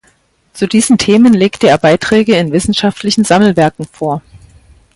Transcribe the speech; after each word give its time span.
Zu 0.53 0.65
diesen 0.65 0.97
Themen 0.97 1.31
legte 1.31 1.67
er 1.69 1.77
Beiträge 1.77 2.35
in 2.35 2.51
wissenschaftlichen 2.51 3.23
Sammelwerken 3.23 3.85
vor. 3.85 4.23